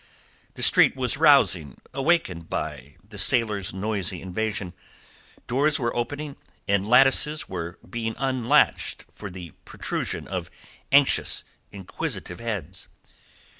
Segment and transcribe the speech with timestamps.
[0.55, 4.73] The street was rousing, awakened by the sailor's noisy advent;
[5.45, 10.49] doors were opening, and lattices were being unlatched for the protrusion of
[10.91, 12.87] anxious, inquisitive heads.